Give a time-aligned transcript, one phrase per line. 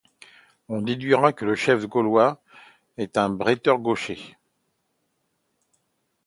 [0.67, 2.41] On déduira que le chef gaulois
[2.97, 4.35] est un bretteur gaucher.